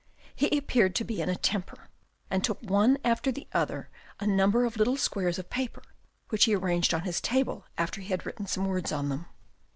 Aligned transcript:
He 0.33 0.57
appeared 0.57 0.95
to 0.95 1.03
be 1.03 1.21
in 1.21 1.29
a 1.29 1.35
temper, 1.35 1.87
and 2.31 2.43
took 2.43 2.59
one 2.63 2.97
after 3.05 3.31
the 3.31 3.47
other 3.53 3.91
a 4.19 4.25
number 4.25 4.65
of 4.65 4.75
little 4.75 4.97
squares 4.97 5.37
of 5.37 5.51
paper, 5.51 5.83
which 6.29 6.45
he 6.45 6.55
arranged 6.55 6.91
on 6.95 7.03
his 7.03 7.21
table 7.21 7.65
after 7.77 8.01
he 8.01 8.07
had 8.07 8.25
written 8.25 8.47
some 8.47 8.65
words 8.65 8.91
on 8.91 9.09
them. 9.09 9.27